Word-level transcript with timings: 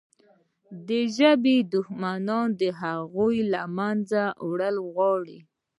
د 0.87 0.89
ژبې 1.17 1.57
دښمنان 1.73 2.47
د 2.59 2.61
هغې 2.81 3.39
له 3.53 3.61
منځه 3.77 4.23
وړل 4.47 4.75
غواړي. 4.93 5.39